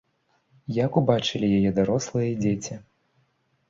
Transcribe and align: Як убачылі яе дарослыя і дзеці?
Як 0.85 0.91
убачылі 1.03 1.53
яе 1.61 1.71
дарослыя 1.83 2.27
і 2.35 2.37
дзеці? 2.45 2.85